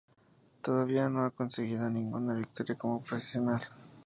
[0.63, 3.61] Todavía no ha conseguida ninguna victoria como profesional.